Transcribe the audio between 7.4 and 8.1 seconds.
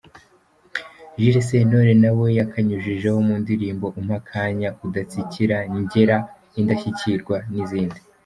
n’izindi.